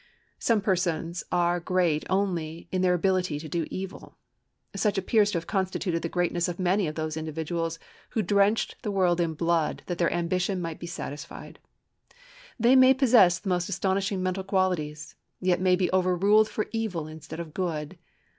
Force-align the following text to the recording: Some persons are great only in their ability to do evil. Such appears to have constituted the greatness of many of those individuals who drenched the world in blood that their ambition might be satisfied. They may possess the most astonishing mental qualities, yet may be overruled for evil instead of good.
Some 0.39 0.61
persons 0.61 1.23
are 1.31 1.59
great 1.59 2.05
only 2.09 2.67
in 2.71 2.81
their 2.81 2.95
ability 2.95 3.37
to 3.39 3.47
do 3.47 3.67
evil. 3.69 4.17
Such 4.75 4.97
appears 4.97 5.29
to 5.29 5.37
have 5.37 5.45
constituted 5.45 6.01
the 6.01 6.09
greatness 6.09 6.47
of 6.47 6.57
many 6.57 6.87
of 6.87 6.95
those 6.95 7.17
individuals 7.17 7.77
who 8.09 8.23
drenched 8.23 8.81
the 8.81 8.89
world 8.89 9.21
in 9.21 9.35
blood 9.35 9.83
that 9.85 9.99
their 9.99 10.11
ambition 10.11 10.59
might 10.59 10.79
be 10.79 10.87
satisfied. 10.87 11.59
They 12.59 12.75
may 12.75 12.95
possess 12.95 13.37
the 13.37 13.49
most 13.49 13.69
astonishing 13.69 14.23
mental 14.23 14.43
qualities, 14.43 15.13
yet 15.39 15.61
may 15.61 15.75
be 15.75 15.91
overruled 15.93 16.49
for 16.49 16.65
evil 16.71 17.05
instead 17.07 17.39
of 17.39 17.53
good. 17.53 17.99